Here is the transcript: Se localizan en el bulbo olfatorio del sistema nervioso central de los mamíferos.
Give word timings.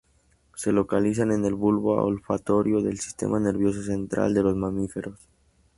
Se 0.55 0.71
localizan 0.71 1.31
en 1.31 1.45
el 1.45 1.53
bulbo 1.53 2.03
olfatorio 2.03 2.81
del 2.81 2.99
sistema 2.99 3.39
nervioso 3.39 3.83
central 3.83 4.33
de 4.33 4.41
los 4.41 4.55
mamíferos. 4.55 5.29